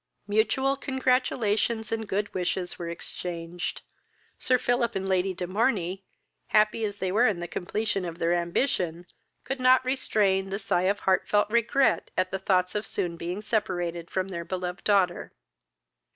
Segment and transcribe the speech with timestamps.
[0.25, 3.83] Mutual congratulations and good wishes were exchanged.
[4.39, 6.03] Sir Philip and Lady de Morney,
[6.47, 9.05] happy as they were in the completion of their ambition,
[9.43, 13.43] could not restrain the sigh of heart felt regret at the thoughts of soon being
[13.43, 15.33] separated from their beloved daughter.